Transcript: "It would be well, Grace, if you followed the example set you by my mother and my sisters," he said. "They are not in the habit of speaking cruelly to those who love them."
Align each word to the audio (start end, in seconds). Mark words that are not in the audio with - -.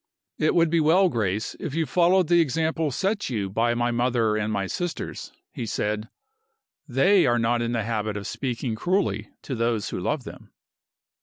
"It 0.39 0.55
would 0.55 0.71
be 0.71 0.79
well, 0.79 1.09
Grace, 1.09 1.55
if 1.59 1.75
you 1.75 1.85
followed 1.85 2.27
the 2.27 2.41
example 2.41 2.89
set 2.89 3.29
you 3.29 3.51
by 3.51 3.75
my 3.75 3.91
mother 3.91 4.35
and 4.35 4.51
my 4.51 4.65
sisters," 4.65 5.31
he 5.53 5.67
said. 5.67 6.09
"They 6.87 7.27
are 7.27 7.37
not 7.37 7.61
in 7.61 7.73
the 7.73 7.83
habit 7.83 8.17
of 8.17 8.25
speaking 8.25 8.73
cruelly 8.73 9.29
to 9.43 9.53
those 9.53 9.89
who 9.89 9.99
love 9.99 10.23
them." 10.23 10.49